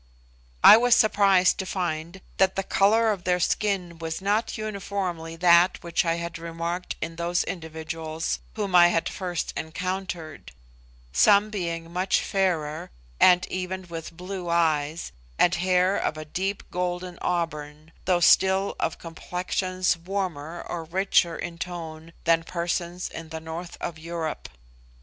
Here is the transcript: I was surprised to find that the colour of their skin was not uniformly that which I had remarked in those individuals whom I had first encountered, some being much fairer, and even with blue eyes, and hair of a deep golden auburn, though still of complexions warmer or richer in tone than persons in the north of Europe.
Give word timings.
I 0.63 0.77
was 0.77 0.95
surprised 0.95 1.59
to 1.59 1.65
find 1.67 2.21
that 2.37 2.55
the 2.55 2.63
colour 2.63 3.11
of 3.11 3.23
their 3.23 3.39
skin 3.39 3.99
was 3.99 4.19
not 4.19 4.57
uniformly 4.57 5.35
that 5.35 5.77
which 5.83 6.03
I 6.05 6.15
had 6.15 6.39
remarked 6.39 6.95
in 7.03 7.17
those 7.17 7.43
individuals 7.43 8.39
whom 8.55 8.73
I 8.73 8.87
had 8.87 9.07
first 9.07 9.53
encountered, 9.55 10.53
some 11.13 11.51
being 11.51 11.93
much 11.93 12.19
fairer, 12.19 12.89
and 13.19 13.45
even 13.45 13.87
with 13.89 14.17
blue 14.17 14.49
eyes, 14.49 15.11
and 15.37 15.53
hair 15.53 15.97
of 15.97 16.17
a 16.17 16.25
deep 16.25 16.63
golden 16.71 17.19
auburn, 17.21 17.91
though 18.05 18.21
still 18.21 18.75
of 18.79 18.97
complexions 18.97 19.95
warmer 19.95 20.65
or 20.67 20.83
richer 20.83 21.35
in 21.37 21.59
tone 21.59 22.13
than 22.23 22.41
persons 22.41 23.07
in 23.07 23.29
the 23.29 23.39
north 23.39 23.77
of 23.79 23.99
Europe. 23.99 24.49